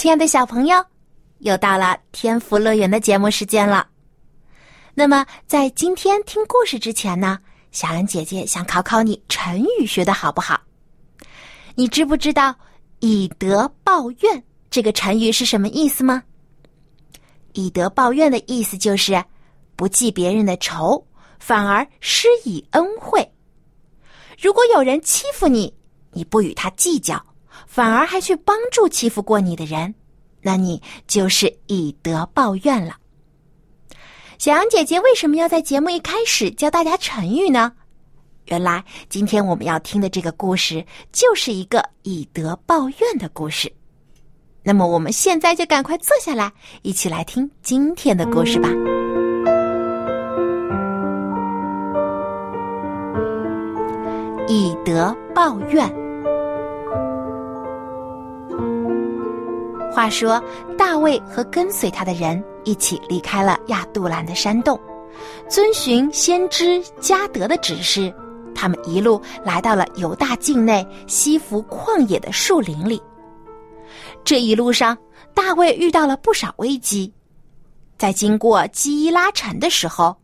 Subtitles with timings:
[0.00, 0.82] 亲爱的小朋友，
[1.40, 3.86] 又到了天福乐园的节目时间了。
[4.94, 7.38] 那么，在今天听故事之前呢，
[7.70, 10.58] 小恩姐姐想考考你成语学的好不好？
[11.74, 12.54] 你知不知道
[13.00, 16.22] “以德报怨”这个成语是什么意思吗
[17.52, 19.22] ？“以德报怨”的意思就是
[19.76, 21.06] 不记别人的仇，
[21.38, 23.30] 反而施以恩惠。
[24.40, 25.70] 如果有人欺负你，
[26.10, 27.22] 你不与他计较。
[27.66, 29.94] 反而还去帮助欺负过你的人，
[30.42, 32.96] 那你就是以德报怨了。
[34.38, 37.72] 小羊姐姐为什么要在节目一开始教大家成语呢？
[38.46, 43.70] 原来今天我们要听的这个故事就是一个以德报怨的故事。
[44.62, 48.68] 那么我们现在就赶快坐下来，一起来听今天的故事吧。
[54.48, 55.99] 以德报怨。
[59.92, 60.42] 话说，
[60.78, 64.78] 大卫和跟随他的人一起离开了亚杜兰的山洞，
[65.48, 68.14] 遵循先知加德的指示，
[68.54, 73.02] 他们一路来到了犹大境内西弗旷野的树林里。
[74.24, 74.96] 这一路上，
[75.34, 77.12] 大卫遇到了不少危机。
[77.98, 80.16] 在经过基伊拉城的时候，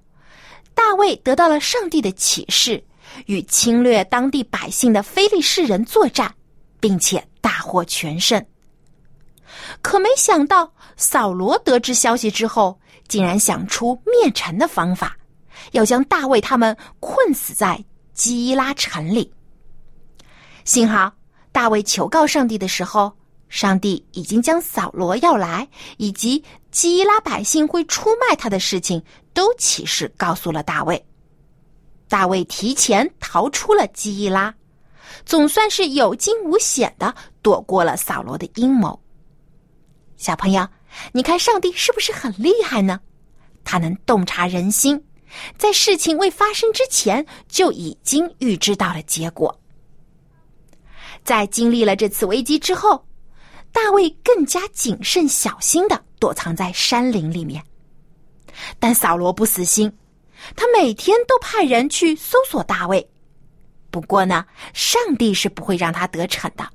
[0.75, 2.83] 大卫得到了上帝的启示，
[3.27, 6.33] 与侵略当地百姓的非利士人作战，
[6.79, 8.42] 并且大获全胜。
[9.86, 12.77] 可没想到，扫罗得知消息之后，
[13.07, 15.17] 竟然想出灭城的方法，
[15.70, 19.33] 要将大卫他们困死在基伊拉城里。
[20.64, 21.13] 幸好
[21.52, 23.17] 大卫求告上帝的时候，
[23.48, 26.42] 上帝已经将扫罗要来以及
[26.73, 29.01] 基伊拉百姓会出卖他的事情
[29.33, 31.01] 都启示告诉了大卫。
[32.08, 34.53] 大卫提前逃出了基伊拉，
[35.24, 39.01] 总算是有惊无险的躲过了扫罗的阴谋。
[40.17, 40.67] 小朋友，
[41.13, 42.99] 你看上帝是不是很厉害呢？
[43.65, 45.05] 他能洞察人心，
[45.59, 49.61] 在事情未发生之前就已经预知到了结果。
[51.23, 53.07] 在经历了这次危机之后，
[53.73, 57.63] 大卫更加谨慎小心的躲藏在山林里面。
[58.79, 59.93] 但扫罗不死心，
[60.55, 63.07] 他每天都派人去搜索大卫。
[63.91, 66.67] 不过呢，上帝是不会让他得逞的。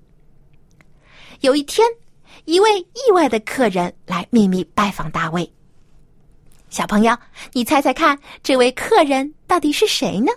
[1.40, 1.88] 有一天。
[2.46, 5.52] 一位意外的客人来秘密拜访大卫。
[6.69, 7.18] 小朋友，
[7.52, 10.31] 你猜猜看，这位客人到底是谁呢？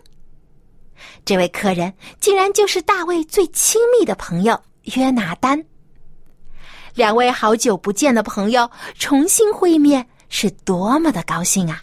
[1.25, 4.61] 这位客人竟然就是大卫最亲密的朋友
[4.97, 5.65] 约拿丹。
[6.95, 11.83] 两位好久不见的朋友重新会面，是多么的高兴啊！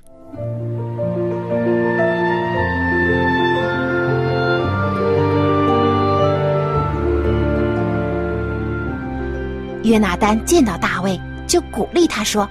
[9.92, 12.50] 约拿丹见到大卫，就鼓励他说：“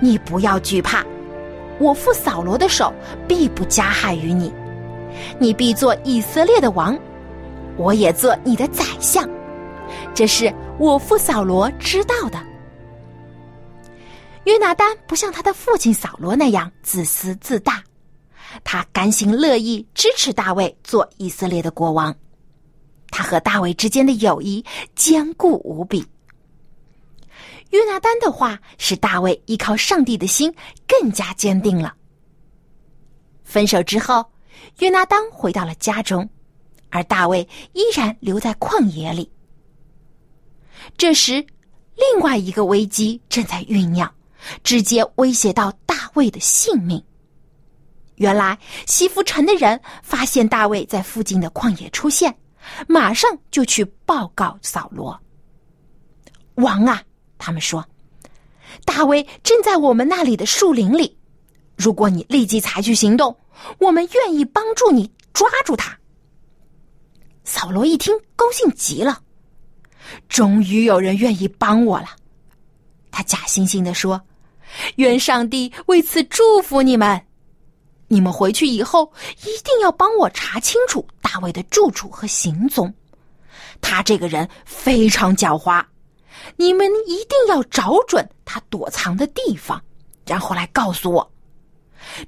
[0.00, 1.02] 你不要惧怕，
[1.78, 2.92] 我父扫罗的手
[3.26, 4.52] 必不加害于你，
[5.38, 6.94] 你必做以色列的王，
[7.78, 9.26] 我也做你的宰相。
[10.12, 12.38] 这是我父扫罗知道的。”
[14.44, 17.82] 约拿丹不像他的父亲扫罗那样自私自大，
[18.62, 22.14] 他甘心乐意支持大卫做以色列的国王。
[23.10, 24.62] 他和大卫之间的友谊
[24.94, 26.04] 坚固无比。
[27.72, 30.54] 约拿丹的话使大卫依靠上帝的心
[30.86, 31.94] 更加坚定了。
[33.44, 34.24] 分手之后，
[34.78, 36.28] 约拿丹回到了家中，
[36.90, 39.30] 而大卫依然留在旷野里。
[40.98, 41.44] 这时，
[41.96, 44.12] 另外一个危机正在酝酿，
[44.62, 47.02] 直接威胁到大卫的性命。
[48.16, 52.34] 原来，西弗城的人发现大卫在附近的旷野出现，
[52.86, 55.18] 马上就去报告扫罗
[56.56, 57.02] 王啊！
[57.44, 57.84] 他们说
[58.86, 61.18] ：“大卫正在我们那里的树林里。
[61.76, 63.36] 如果你立即采取行动，
[63.78, 65.98] 我们愿意帮助你抓住他。”
[67.42, 69.20] 扫罗一听，高兴极了，
[70.28, 72.10] 终于有人愿意帮我了。
[73.10, 74.22] 他假惺惺的说
[74.96, 77.20] ：“愿上帝为此祝福你们。
[78.06, 82.94] 你们回去以后，一定要帮我查清楚大卫的住处和行踪。
[83.80, 85.84] 他这个人非常狡猾，
[86.56, 89.82] 你们一定要找准他躲藏的地方，
[90.26, 91.32] 然后来告诉我。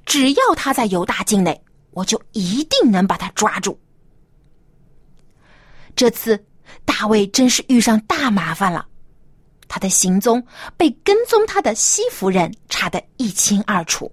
[0.05, 3.77] 只要他在犹大境内，我就一定能把他抓住。
[5.95, 6.41] 这次
[6.83, 8.85] 大卫真是遇上大麻烦了，
[9.67, 10.45] 他的行踪
[10.77, 14.11] 被跟踪他的西夫人查得一清二楚。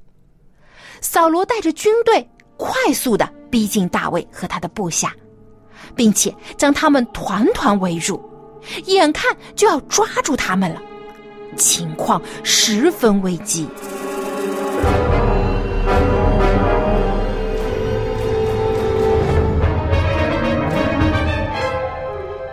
[1.00, 5.14] 扫罗带着军队快速的逼近大卫和他的部下，
[5.96, 8.22] 并且将他们团团围住，
[8.86, 10.80] 眼看就要抓住他们了，
[11.56, 13.68] 情况十分危机。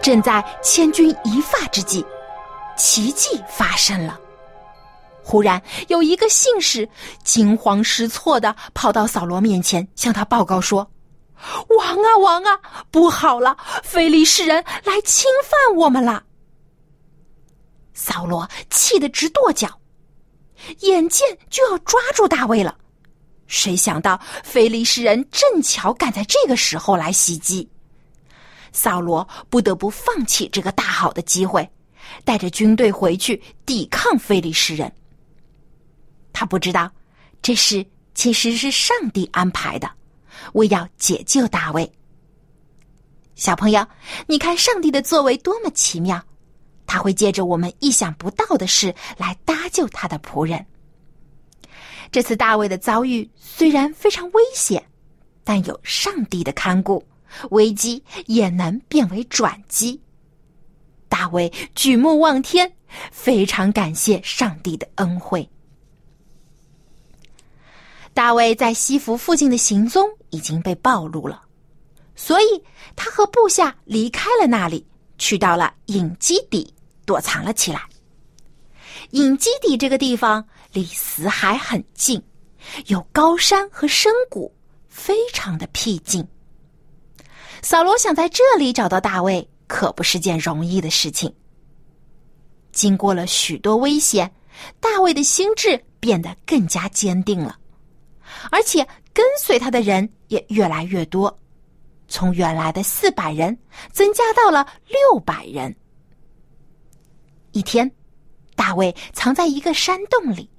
[0.02, 2.04] 正在千钧一发之际，
[2.76, 4.20] 奇迹发生了。
[5.22, 6.90] 忽然，有一个信使
[7.24, 10.90] 惊慌失措的跑到扫罗面前，向他报告说
[11.78, 12.60] ：“王啊，王啊，
[12.92, 13.58] 不好了！
[13.84, 16.24] 非利士人来侵犯我们了。”
[17.94, 19.80] 扫罗气得直跺脚，
[20.80, 22.78] 眼见就要抓住大卫了，
[23.48, 27.70] 谁想到非利士人正巧赶在这个时候来袭击。
[28.72, 31.70] 扫罗不得不放弃这个大好的机会，
[32.24, 34.90] 带着军队回去抵抗非利士人。
[36.32, 36.90] 他不知道，
[37.42, 39.90] 这事其实是上帝安排的，
[40.54, 41.92] 为要解救大卫。
[43.36, 43.86] 小朋友，
[44.28, 46.22] 你看上帝的作为多么奇妙，
[46.86, 50.66] 他会借着我们意想不到的事来搭救他的仆人。
[52.12, 54.84] 这次大卫的遭遇虽然非常危险，
[55.44, 57.04] 但有上帝的看顾。
[57.52, 60.02] 危机也能变为转机。
[61.08, 62.74] 大卫举目望天，
[63.12, 65.48] 非常感谢上帝的恩惠。
[68.20, 71.42] 大卫在西服附近的行踪已经被暴露了，
[72.18, 72.62] 所以
[72.94, 74.86] 他和部下离开了那里，
[75.18, 76.74] 去到了隐基底
[77.06, 77.82] 躲藏了起来。
[79.12, 82.22] 隐基底这个地方离死海很近，
[82.88, 84.54] 有高山和深谷，
[84.90, 86.28] 非常的僻静。
[87.62, 91.34] 扫罗想在这里找到大卫，可不是件容易的事情。
[92.74, 94.30] 经过了许多危险，
[94.82, 97.58] 大卫的心智变得更加坚定了，
[98.52, 101.36] 而且跟随他的人也越来越多，
[102.08, 103.58] 从原来的四百人
[103.92, 105.76] 增加到了六百人。
[107.52, 107.90] 一天，
[108.56, 110.50] 大卫藏在一个山洞里。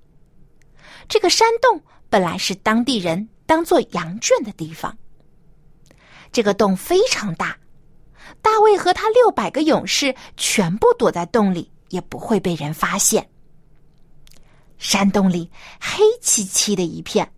[1.09, 4.97] 这个山洞本来是当地人当做羊圈的地方。
[6.33, 7.57] 这个洞非常大，
[8.41, 13.29] 大卫和他六百个勇士全部躲在洞里，也不会被人发现。
[14.79, 15.51] 山洞里
[15.81, 17.31] 黑漆漆的一片，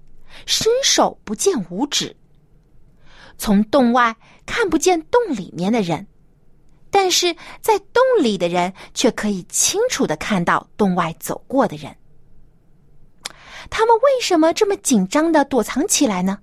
[0.47, 2.17] 伸手不见五指。
[3.39, 4.17] 从洞外
[4.47, 6.06] 看不见洞里面的人，
[6.91, 11.97] 但是在洞里的人却可以清楚的看到洞外走过的人。
[13.71, 16.39] 他们为什么这么紧张的躲藏起来呢？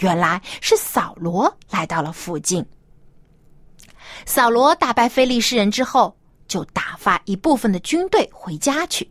[0.00, 2.64] 原来是扫罗来到了附近。
[4.26, 6.16] 扫罗打败非利士人之后，
[6.48, 9.08] 就打发一部分的军队回家去，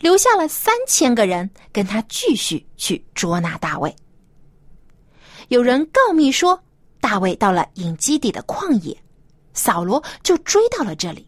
[0.00, 3.94] 留下了三千个人跟他继续去捉拿大卫。
[5.48, 6.62] 有人告密说，
[7.00, 8.96] 大卫到了隐基底的旷野，
[9.54, 11.26] 扫罗就追到了这里。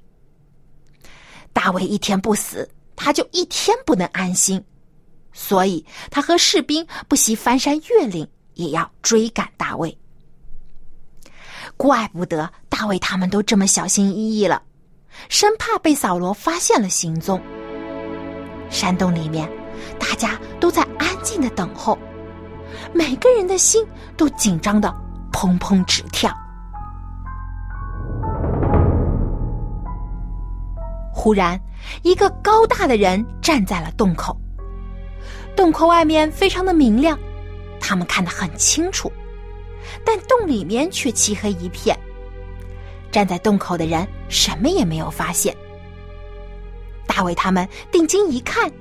[1.52, 4.62] 大卫一天不死，他就一天不能安心，
[5.32, 8.28] 所以他和士兵不惜翻山越岭。
[8.54, 9.96] 也要追赶大卫，
[11.78, 14.62] 怪不得大卫他们都这么小心翼翼了，
[15.30, 17.40] 生怕被扫罗发现了行踪。
[18.70, 19.50] 山洞里面，
[19.98, 21.98] 大家都在安静的等候，
[22.94, 23.84] 每个人的心
[24.16, 24.94] 都紧张的
[25.32, 26.32] 砰砰直跳。
[31.12, 31.60] 忽然，
[32.02, 34.34] 一个高大的人站在了洞口，
[35.54, 37.18] 洞口外面非常的明亮。
[37.78, 39.12] 他们看得很清楚，
[40.04, 41.98] 但洞里面却漆黑一片。
[43.10, 45.54] 站在洞口的人什么也没有发现。
[47.20, 48.72] 大卫他们定睛一看，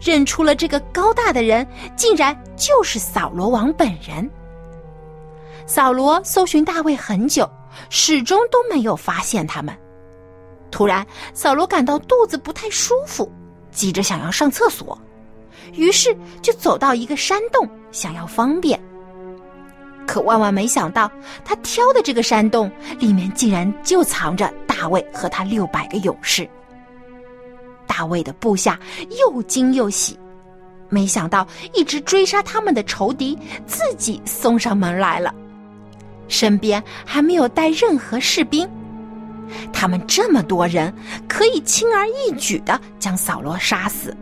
[0.00, 4.30] 认出了这个高大的人，竟然就是扫罗王本人。
[5.66, 7.50] 扫罗搜寻大卫很久，
[7.90, 9.76] 始终都没有发现他们。
[10.70, 13.28] 突然，扫罗感到肚子不太舒服，
[13.72, 14.96] 急着想要上厕所。
[15.72, 18.80] 于是就走到一个山洞，想要方便。
[20.06, 21.10] 可万万没想到，
[21.44, 26.48] 他挑的这个山洞里面竟然就藏着大卫和他六百个勇士。
[27.98, 28.78] 大卫的部下
[29.18, 30.16] 又惊又喜，
[30.88, 33.36] 没想到一直追杀他们的仇敌
[33.66, 35.34] 自己送上门来了，
[36.28, 38.68] 身边还没有带任何士兵，
[39.72, 40.94] 他们这么多人，
[41.28, 44.16] 可以轻而易举的将扫罗杀死。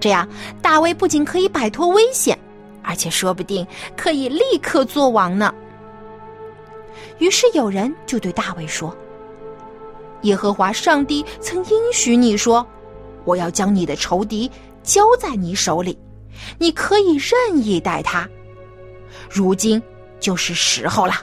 [0.00, 0.26] 这样，
[0.62, 2.38] 大卫不仅可以摆脱危险，
[2.82, 3.66] 而且说不定
[3.98, 5.54] 可以立刻做王呢。
[7.18, 8.96] 于是有人就对大卫说
[10.22, 12.66] ：“耶和华上帝曾应许你说，
[13.24, 14.50] 我要将你的仇敌
[14.82, 15.98] 交在你手里，
[16.58, 18.28] 你可以任意待他。
[19.30, 19.82] 如今
[20.20, 21.14] 就是时候了。”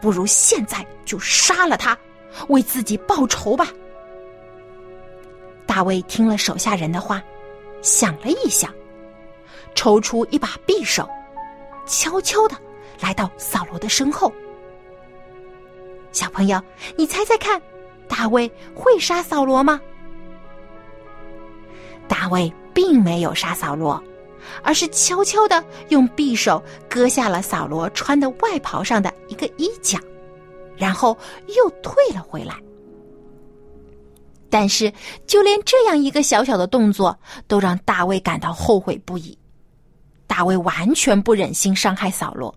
[0.00, 1.96] 不如现在就杀了他，
[2.48, 3.68] 为自己报仇吧。
[5.64, 7.22] 大卫听了手下人的话，
[7.82, 8.68] 想了一想，
[9.76, 11.08] 抽出一把匕首，
[11.86, 12.56] 悄悄的
[13.00, 14.32] 来到扫罗的身后。
[16.10, 16.60] 小朋友，
[16.96, 17.62] 你猜猜看，
[18.08, 19.80] 大卫会杀扫罗吗？
[22.12, 24.02] 大卫并没有杀扫罗。
[24.62, 29.98] 而是悄悄的用匕首割下了扫罗穿的外袍上的一个衣角，
[30.76, 31.16] 然后
[31.56, 32.54] 又退了回来。
[34.50, 34.92] 但是，
[35.26, 39.38] 就连这样一个小小的动作，都让大卫感到后悔不已。
[40.26, 42.54] 大卫完全不忍心伤害扫罗，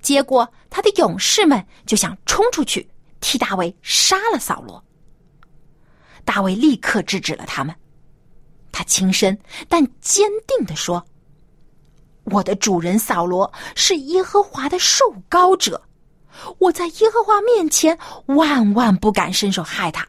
[0.00, 2.88] 结果他的勇士们就想冲出去
[3.18, 4.82] 替大卫杀了扫罗。
[6.24, 7.74] 大卫立刻制止了他们。
[8.70, 9.36] 他轻声
[9.68, 11.04] 但坚定的说
[12.24, 15.82] ：“我的主人扫罗是耶和华的受膏者，
[16.58, 20.06] 我在耶和华面前万万不敢伸手害他。”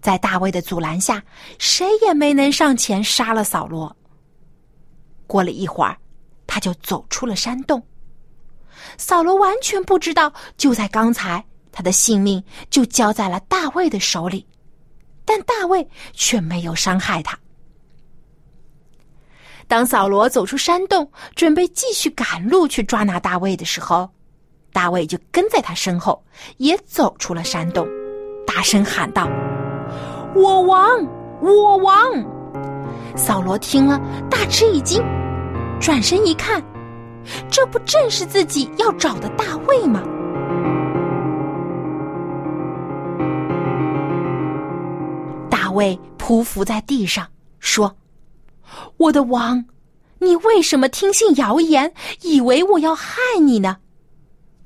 [0.00, 1.20] 在大卫的阻拦下，
[1.58, 3.96] 谁也没能上前杀了扫罗。
[5.26, 5.98] 过了一会儿，
[6.46, 7.82] 他就走出了山洞。
[8.98, 12.40] 扫罗完全不知道，就在刚才，他的性命
[12.70, 14.46] 就交在了大卫的手里。
[15.26, 17.38] 但大卫却没有伤害他。
[19.68, 24.08] 当扫罗走出山洞，准备继续赶路去抓拿大卫的时候，
[24.72, 26.24] 大卫就跟在他身后，
[26.58, 27.84] 也走出了山洞，
[28.46, 29.28] 大声喊道
[30.36, 30.88] ：“我王，
[31.40, 31.96] 我王！”
[33.16, 35.02] 扫罗听了，大吃一惊，
[35.80, 36.62] 转身一看，
[37.50, 40.00] 这不正是自己要找的大卫吗？
[45.76, 47.28] 卫匍匐在地上
[47.60, 47.94] 说
[48.96, 49.62] ：“我的王，
[50.18, 51.92] 你为什么听信谣言，
[52.22, 53.76] 以为我要害你呢？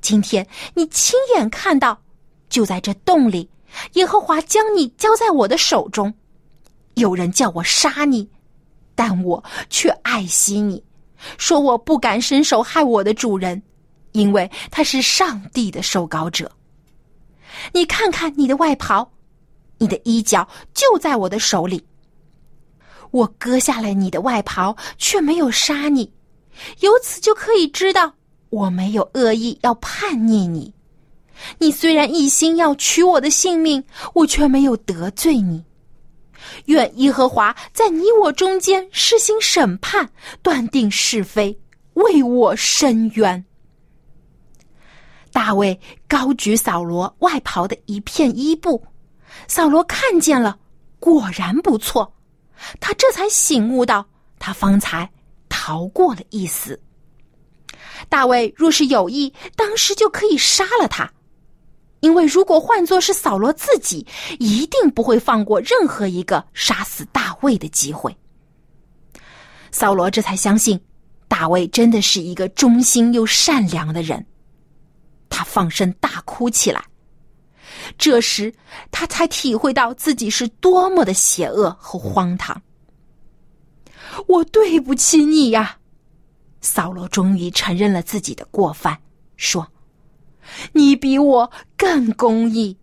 [0.00, 2.00] 今天你亲眼看到，
[2.48, 3.50] 就在这洞里，
[3.94, 6.14] 耶和华将你交在我的手中。
[6.94, 8.28] 有人叫我杀你，
[8.94, 10.82] 但我却爱惜你，
[11.36, 13.60] 说我不敢伸手害我的主人，
[14.12, 16.50] 因为他是上帝的受膏者。
[17.72, 19.10] 你看看你的外袍。”
[19.80, 21.82] 你的衣角就在我的手里。
[23.10, 26.12] 我割下了你的外袍，却没有杀你，
[26.80, 28.14] 由此就可以知道
[28.50, 30.72] 我没有恶意要叛逆你。
[31.58, 33.82] 你虽然一心要取我的性命，
[34.12, 35.64] 我却没有得罪你。
[36.66, 40.08] 愿耶和华在你我中间施行审判，
[40.42, 41.58] 断定是非，
[41.94, 43.42] 为我伸冤。
[45.32, 48.82] 大卫高举扫罗外袍的一片衣布。
[49.50, 50.56] 扫罗看见了，
[51.00, 52.14] 果然不错，
[52.78, 54.06] 他这才醒悟到，
[54.38, 55.10] 他方才
[55.48, 56.80] 逃过了一死。
[58.08, 61.12] 大卫若是有意，当时就可以杀了他，
[61.98, 64.06] 因为如果换作是扫罗自己，
[64.38, 68.16] 一定不会放过任何一个杀死大卫的机会。
[69.72, 70.80] 扫罗这才相信，
[71.26, 74.24] 大卫真的是一个忠心又善良的人，
[75.28, 76.84] 他放声大哭起来。
[77.98, 78.52] 这时，
[78.90, 82.60] 他才体会到自己是多么的邪恶和荒唐。
[84.26, 85.78] 我对不起你呀，
[86.60, 88.98] 扫罗终于承认了自己的过犯，
[89.36, 89.66] 说
[90.72, 92.76] ：“你比我更公义，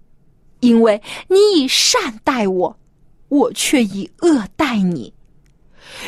[0.61, 2.79] 因为你以善待我，
[3.27, 5.13] 我却以恶待你。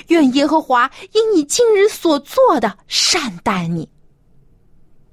[0.07, 3.89] 愿耶和华因你今日所做的善待你。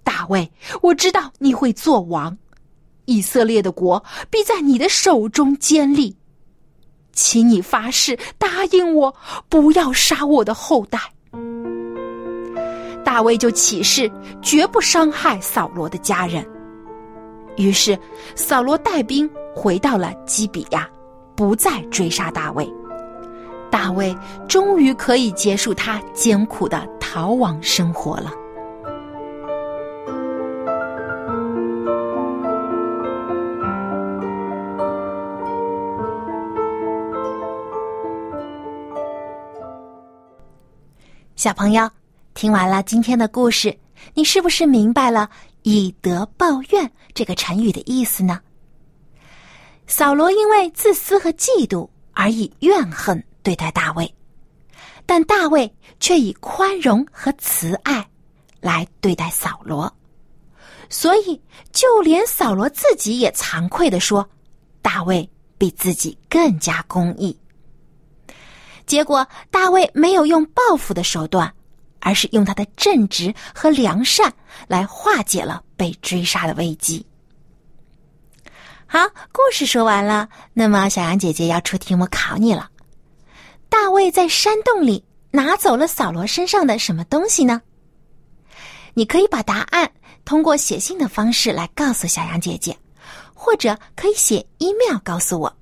[0.04, 0.50] 大卫，
[0.82, 2.36] 我知道你会做王。”
[3.06, 6.14] 以色列的国必在你的手中坚立，
[7.12, 9.14] 请你发誓答应我，
[9.48, 11.00] 不要杀我的后代。
[13.04, 14.10] 大卫就起誓，
[14.42, 16.46] 绝不伤害扫罗的家人。
[17.56, 17.98] 于是，
[18.34, 20.86] 扫罗带兵回到了基比亚，
[21.34, 22.70] 不再追杀大卫。
[23.70, 24.14] 大卫
[24.48, 28.32] 终于可以结束他艰苦的逃亡生活了。
[41.36, 41.86] 小朋友，
[42.32, 43.78] 听完了今天的故事，
[44.14, 45.28] 你是不是明白了
[45.64, 48.40] 以德报怨这个成语的意思呢？
[49.86, 54.10] 扫罗因为自私和嫉妒而以怨恨对待大卫，
[55.04, 58.08] 但大卫却以宽容和慈爱
[58.58, 59.94] 来对待扫罗，
[60.88, 61.38] 所以
[61.70, 64.26] 就连扫罗自己也惭愧的说
[64.80, 65.28] ：“大卫
[65.58, 67.38] 比自己更加公义。”
[68.86, 71.52] 结果，大卫没有用报复的手段，
[72.00, 74.32] 而是用他的正直和良善
[74.68, 77.04] 来化解了被追杀的危机。
[78.86, 79.00] 好，
[79.32, 82.70] 故事说完了，那么小杨姐姐要出题目考你了：
[83.68, 87.60] 大卫在山洞里拿走了扫罗身上的什么东西呢？
[88.94, 89.90] 你可以把答案
[90.24, 92.74] 通过写信的方式来告诉小杨姐姐，
[93.34, 95.52] 或者可以写 email 告诉我。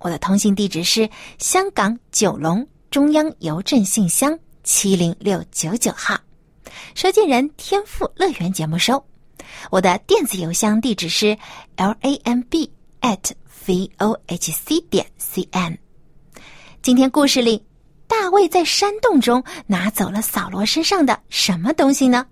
[0.00, 6.18] 我的通信地址是香港九龙中央邮政信箱七零六九九号，
[6.94, 9.02] 收件人天赋乐园节目收。
[9.70, 11.36] 我的电子邮箱地址是
[11.76, 12.70] l a m b
[13.02, 13.30] at
[13.66, 15.78] v o h c 点 c n。
[16.80, 17.62] 今天故事里，
[18.08, 22.26] 大卫在山洞中拿走了扫罗身上的什么东西呢？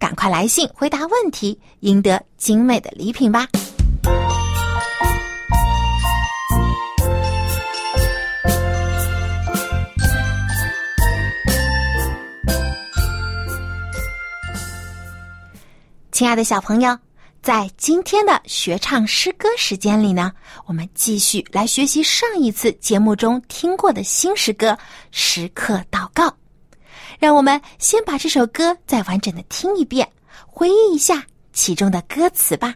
[0.00, 3.46] 赶快来信回答问题，赢得精美的礼品吧！
[16.12, 16.96] 亲爱的小朋友，
[17.42, 20.30] 在今天的学唱诗歌时间里呢，
[20.66, 24.72] 我们继续来学习上一次节目中听过的新诗歌
[25.10, 26.28] 《时刻祷告》。
[27.18, 30.06] 让我们先把这首歌再完整的听一遍，
[30.46, 32.74] 回忆一下其中的歌词吧。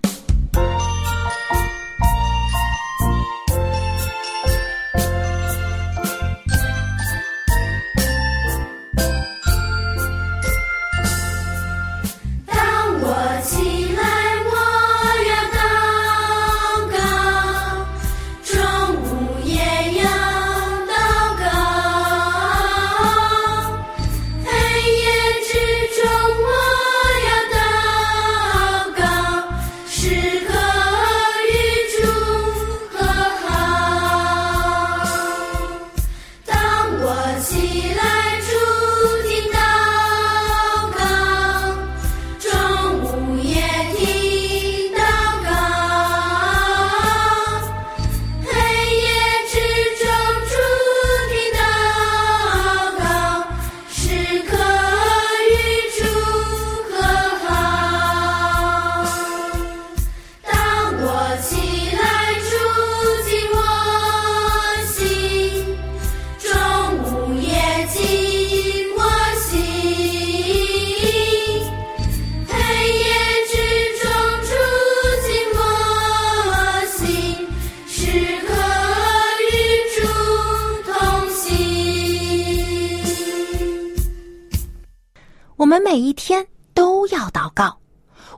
[85.77, 87.79] 们每一天都要祷告，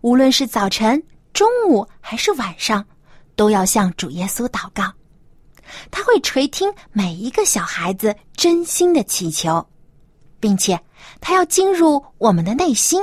[0.02, 1.00] 无论是早晨、
[1.32, 2.84] 中午还是晚上，
[3.36, 4.92] 都要向主耶稣祷告。
[5.88, 9.64] 他会垂听每一个小孩子真心的祈求，
[10.40, 10.78] 并且
[11.20, 13.00] 他要进入我们的内心，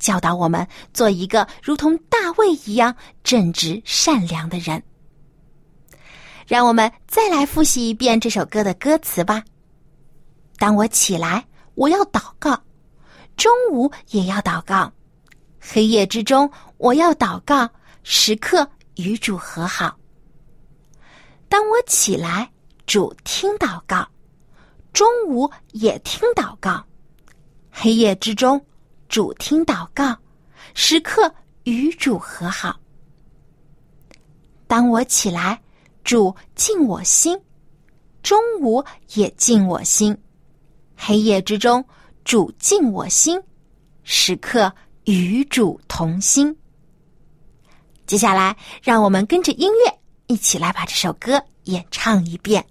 [0.00, 4.82] 教导我们做一个如同大卫一样正直善良的人。
[6.44, 9.44] 让我们再来复习一遍这首歌的歌词吧。
[10.58, 11.44] 当我起来，
[11.76, 12.60] 我要祷告。
[13.36, 14.90] 中午也要祷告，
[15.60, 17.68] 黑夜之中我要祷告，
[18.02, 19.96] 时刻与主和好。
[21.48, 22.50] 当我起来，
[22.86, 24.04] 主听祷告；
[24.92, 26.84] 中午也听祷告，
[27.70, 28.60] 黑夜之中
[29.08, 30.16] 主听祷告，
[30.74, 31.32] 时刻
[31.64, 32.74] 与主和好。
[34.66, 35.60] 当我起来，
[36.04, 37.36] 主进我心；
[38.22, 38.82] 中午
[39.14, 40.16] 也进我心，
[40.96, 41.84] 黑夜之中。
[42.26, 43.40] 主敬我心，
[44.02, 46.54] 时刻与主同心。
[48.04, 52.66] 接下来，让我们跟着音乐一起来把这首歌演唱一遍。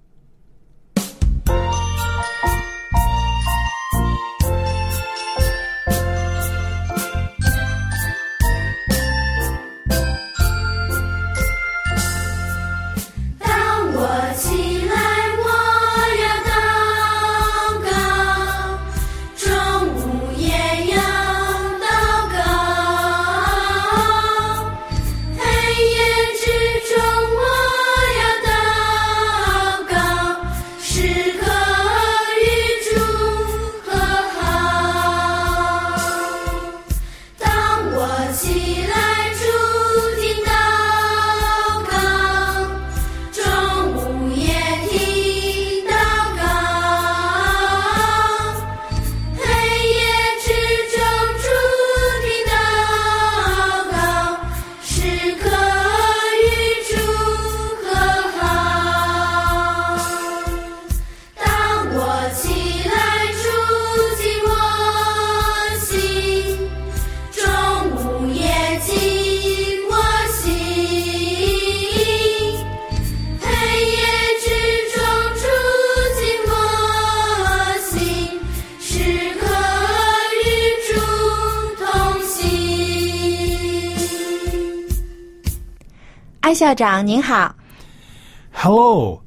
[86.45, 87.55] 艾校长您好。
[88.53, 89.21] Hello,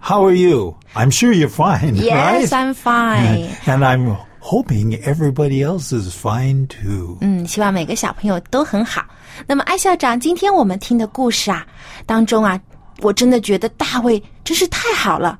[0.00, 0.74] how are you?
[0.94, 2.48] I'm sure you're fine, Yes, right?
[2.48, 3.48] I'm fine.
[3.66, 7.18] And I'm hoping everybody else is fine too.
[7.20, 9.04] 嗯，希望每个小朋友都很好。
[9.46, 11.66] 那么，艾校长，今天我们听的故事啊，
[12.06, 12.58] 当中啊，
[13.02, 15.38] 我真的觉得大卫真是太好了，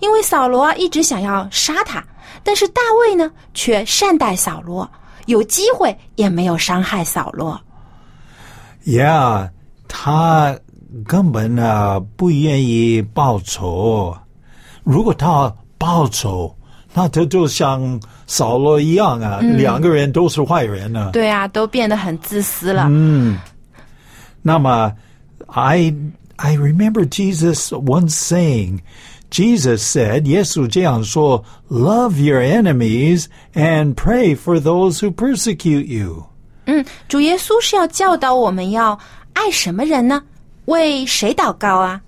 [0.00, 2.02] 因为扫罗啊一直想要杀他，
[2.42, 4.90] 但是大卫呢却善待扫罗，
[5.26, 7.60] 有机会也没有伤害扫罗。
[8.86, 9.50] Yeah,
[9.88, 10.58] 他
[11.06, 14.16] 根本呢不愿意报仇。
[14.82, 16.54] 如果他报仇，
[16.92, 21.10] 那他就像扫罗一样啊，两个人都是坏人呢。
[21.12, 22.88] 对啊，都变得很自私了。
[24.42, 24.92] 那么，
[25.46, 25.94] I
[26.36, 28.80] I remember Jesus once saying,
[29.30, 33.24] Jesus said, 耶稣这样说，Love your enemies
[33.54, 36.26] and pray for those who persecute you.
[36.66, 38.98] 嗯，主耶稣是要教导我们要
[39.32, 40.22] 爱什么人呢？
[40.69, 42.01] 为谁祷告啊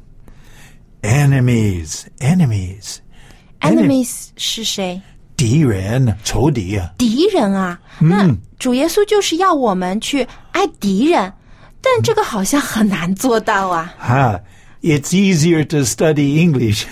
[1.02, 5.02] Enemies, enemies,？Enemies 是谁？
[5.36, 6.94] 敌人，仇敌啊。
[6.98, 7.80] 敌人啊。
[8.00, 11.34] 那主耶稣就是要我们去爱敌人，
[11.82, 13.92] 但这个好像很难做到啊。
[13.98, 14.40] 哈
[14.84, 16.86] ，It's easier to study English，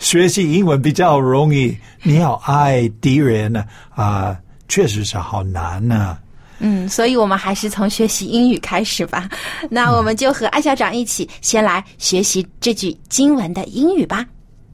[0.00, 1.76] 学习英文比较容易。
[2.02, 3.62] 你要爱敌人呢
[3.94, 4.34] 啊，
[4.66, 6.16] 确实是好难呢、
[6.64, 9.28] 嗯，所以我们还是从学习英语开始吧。
[9.68, 14.24] 那我们就和艾校长一起先来学习这句经文的英语吧。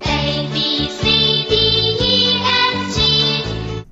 [0.01, 1.09] A B C
[1.49, 1.55] D
[1.99, 3.85] E F G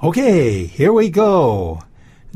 [0.00, 1.78] Okay, here we go.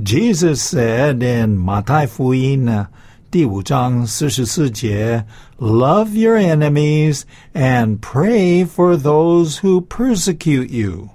[0.03, 2.89] Jesus said in 马太福音呢
[3.31, 5.23] 第五章四十四节
[5.59, 11.11] ，Love your enemies and pray for those who persecute you.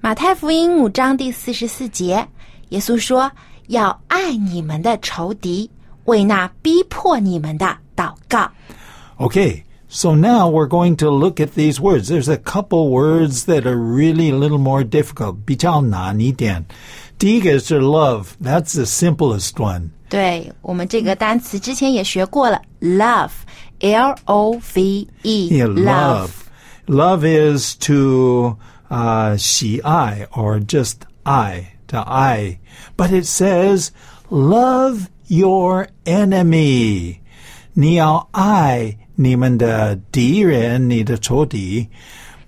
[0.00, 2.26] 马太福音五章第四十四节，
[2.69, 5.69] 耶稣说：“要爱你们的仇敌，
[6.05, 8.49] 为那逼迫你们的祷告。
[9.17, 12.09] Okay, so now we're going to look at these words.
[12.09, 15.37] There's a couple words that are really a little more difficult.
[15.45, 16.65] 比较难一点。
[17.17, 18.25] 第一个是 love.
[18.43, 19.89] That's the simplest one.
[20.09, 26.29] ”对我们这个单词之前也学过了，love，l o v e， Yeah, love.
[26.85, 28.57] Love is to
[28.89, 32.59] uh, 喜爱 or just I, to I.
[32.97, 33.91] But it says,
[34.29, 37.19] love your enemy.
[37.73, 41.87] 你要爱你们的敌人，你的仇敌。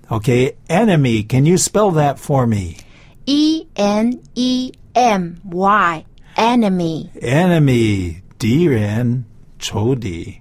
[0.08, 1.26] Okay, enemy.
[1.28, 2.76] Can you spell that for me?
[3.24, 7.08] e n e m y，enemy。
[7.20, 9.24] enemy, 敌人，
[9.58, 10.36] 仇敌.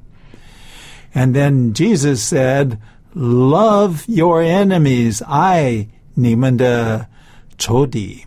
[1.14, 2.78] And then Jesus said,
[3.16, 7.08] love your enemies, 爱你们的
[7.58, 8.26] 仇敌.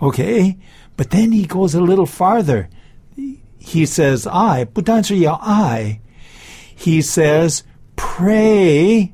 [0.00, 0.56] Okay,
[0.96, 2.68] but then he goes a little farther.
[3.58, 6.00] He says, I, 不单是要爱,
[6.76, 7.62] he says,
[7.96, 9.12] pray.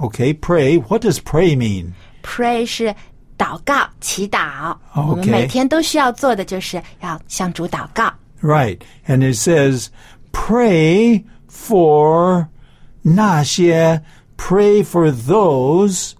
[0.00, 0.78] Okay, pray.
[0.78, 1.92] What does pray mean?
[2.22, 2.94] Pray 是
[3.38, 4.76] 祷告、祈祷。
[4.94, 8.12] 我们 OK 每天都需要做的就是要向主祷告。
[8.42, 8.80] Right.
[9.06, 9.88] And it says,
[10.32, 12.48] pray for
[13.02, 14.02] 那些,
[14.36, 16.14] pray for those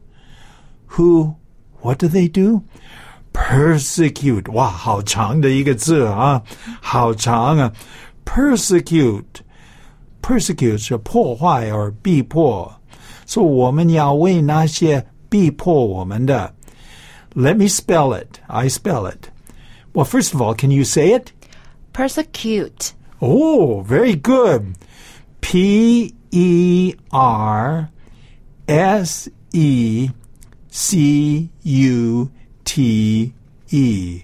[0.96, 1.34] who,
[1.80, 2.62] what do they do?
[3.36, 4.52] Persecute.
[4.52, 6.42] 哇，好长的一个字啊，
[6.80, 7.72] 好长啊。
[8.24, 9.24] Persecute.
[10.22, 12.72] Persecute 是破坏 or 逼迫。
[13.26, 16.54] 所以我们要为那些逼迫我们的。
[17.34, 18.38] Let me spell it.
[18.46, 19.28] I spell it.
[19.94, 21.32] Well, first of all, can you say it?
[21.92, 24.74] Persecute， Oh, very good.
[25.40, 27.88] P E R
[28.66, 30.10] S E
[30.70, 32.30] C U
[32.66, 33.32] T
[33.70, 34.22] E.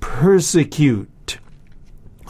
[0.00, 1.38] Persecute.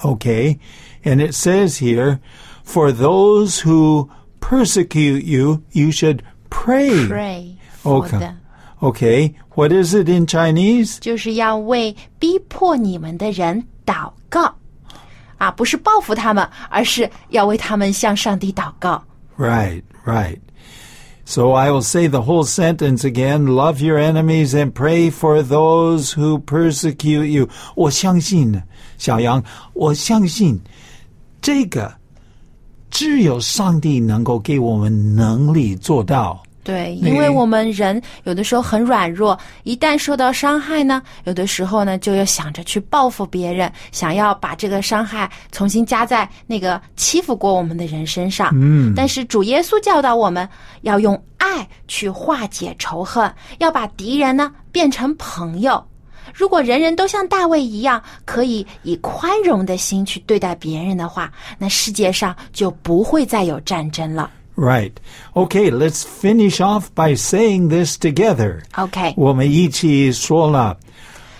[0.05, 0.59] Okay.
[1.05, 2.21] And it says here,
[2.65, 7.07] for those who persecute you, you should pray.
[7.07, 8.19] pray for Okay.
[8.19, 8.37] them，
[8.83, 9.35] Okay.
[9.55, 10.99] What is it in Chinese?
[11.01, 14.57] 就是要为逼迫你们的人祷告。
[15.39, 19.05] 啊，不是报复他们，而是要为他们向上帝祷告。
[19.37, 20.39] Right, right.
[21.29, 23.47] So I will say the whole sentence again.
[23.47, 27.49] Love your enemies and pray for those who persecute you.
[27.75, 28.63] 我相信，
[28.97, 29.43] 小杨，
[29.75, 30.61] 我相信
[31.43, 31.93] 这个
[32.91, 36.43] 只有上帝能够给我们能力做到。
[36.64, 48.52] 对，因为我们人有的时候很软弱，一旦受到伤害呢，有的时候呢就要想着去报复别人，想要把这个伤害重新加在那个欺负过我们的人身上。
[48.54, 50.48] 嗯，但是主耶稣教导我们
[50.82, 55.84] 要用爱去化解仇恨，要把敌人呢变成朋友。
[56.34, 64.30] 如果人人都像大卫一样，可以以宽容的心去对待别人的话，那世界上就不会再有战争了。
[64.57, 64.93] Right.
[65.35, 68.63] Okay, let's finish off by saying this together.
[68.77, 70.79] OK，我们一起说了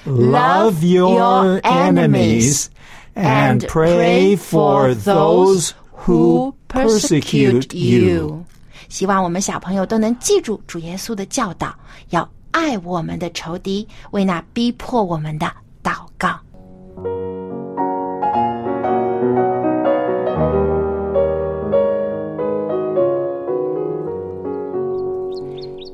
[0.05, 2.67] Love your enemies
[3.15, 5.71] and pray for those
[6.05, 8.45] who persecute you.
[8.89, 11.75] 希望我们小朋友都能记住主耶稣的教导，
[12.11, 15.51] 要爱我们的仇敌，为那逼迫我们的
[15.83, 16.39] 祷告。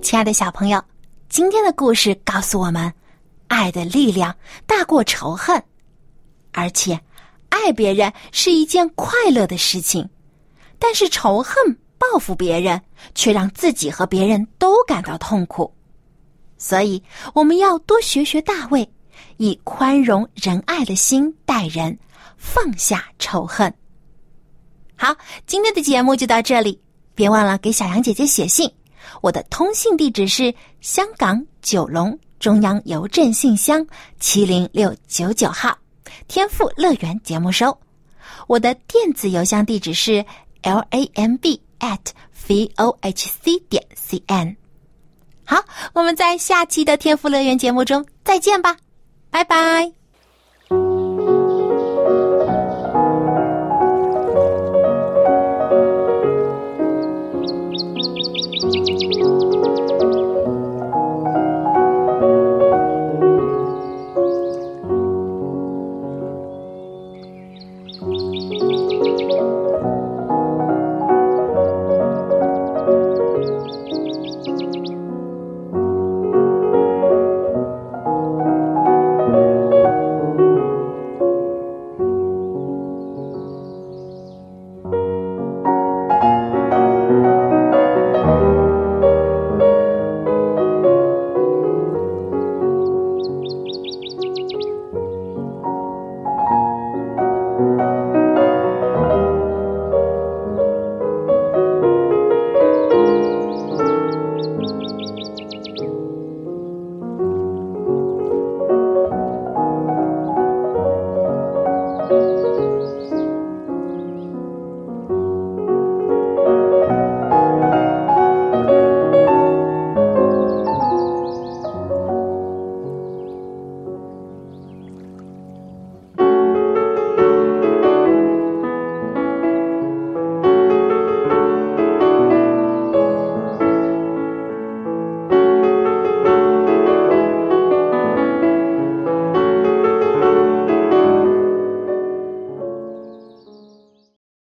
[0.07, 0.81] 亲爱的小朋友，
[1.27, 2.93] 今天的故事告诉我们，
[3.49, 4.33] 爱的力量
[4.65, 5.61] 大过仇恨，
[6.53, 6.97] 而且
[7.49, 10.09] 爱别人是一件快乐的事情。
[10.79, 11.53] 但是仇恨、
[11.97, 12.81] 报复别人，
[13.15, 15.69] 却让自己和别人都感到痛苦。
[16.57, 18.89] 所以，我们要多学学大卫，
[19.35, 21.99] 以宽容仁爱的心待人，
[22.37, 23.73] 放下仇恨。
[24.95, 25.13] 好，
[25.45, 26.79] 今天的节目就到这里，
[27.13, 28.71] 别忘了给小杨姐姐写信。
[29.21, 33.85] 我的通信地址是香港九龙中央邮政信箱
[34.19, 35.77] 七零六九九号，
[36.27, 37.77] 天赋乐园节目收。
[38.47, 40.23] 我的电子邮箱地址是
[40.61, 41.99] l a m b at
[42.47, 44.55] v o h c 点 c n。
[45.43, 48.77] 好，我们在下期的天赋乐园节目中再见吧，
[49.29, 50.06] 拜拜。